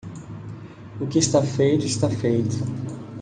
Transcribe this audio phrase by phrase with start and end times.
[0.99, 2.55] O que está feito está feito